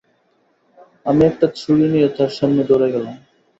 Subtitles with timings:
[1.05, 3.15] আমি একটা ছুরি নিয়ে তার সামনে দৌড়ে গেলাম।